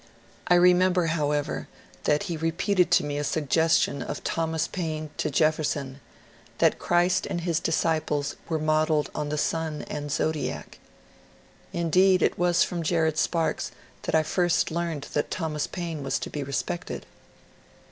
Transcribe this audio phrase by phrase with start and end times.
[0.47, 1.67] I remember, however,
[2.05, 5.99] that he repeated to me a suggestion of Thomas Paine to Jef ferson,
[6.57, 10.79] that Christ and his disciples were modelled on the sun and zodiac.
[11.71, 14.23] Indeed, it was from Jared Sparks that I.
[14.23, 17.05] first learned that Thomas Paine was to be respected.